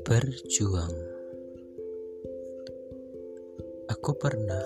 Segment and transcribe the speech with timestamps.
[0.00, 0.96] Berjuang.
[3.92, 4.64] Aku pernah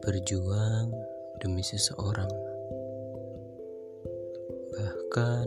[0.00, 0.92] berjuang
[1.44, 2.32] demi seseorang.
[4.72, 5.46] Bahkan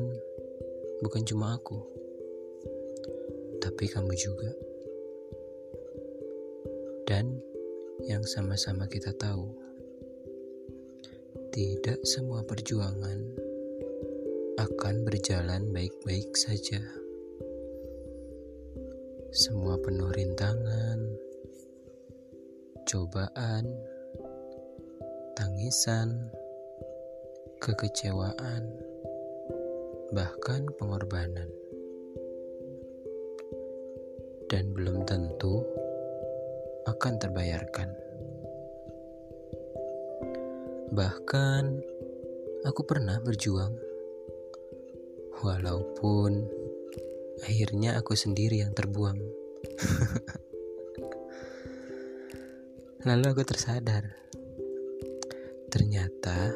[1.02, 1.82] bukan cuma aku
[3.57, 4.52] Tapi kamu juga.
[7.09, 7.41] Dan
[8.05, 9.50] yang sama-sama kita tahu
[11.50, 13.50] Tidak semua perjuangan
[14.59, 17.09] akan berjalan baik-baik saja.
[19.30, 21.06] Semua penuh rintangan,
[22.82, 23.62] cobaan,
[25.38, 26.34] tangisan,
[27.62, 28.74] kekecewaan,
[30.18, 31.46] bahkan pengorbanan.
[34.50, 35.62] Dan belum tentu
[36.90, 37.90] akan terbayarkan.
[40.90, 41.64] Bahkan
[42.66, 43.77] aku pernah berjuang,
[45.46, 46.59] walaupun
[47.43, 49.15] Akhirnya aku sendiri yang terbuang.
[53.07, 54.04] Lalu aku tersadar.
[55.71, 56.51] Ternyata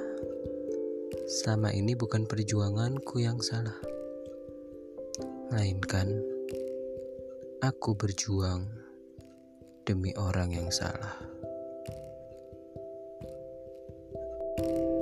[1.29, 3.79] selama ini bukan perjuanganku yang salah.
[5.53, 6.19] Melainkan
[7.63, 8.67] aku berjuang
[9.87, 11.31] demi orang yang salah.
[14.53, 14.92] thank you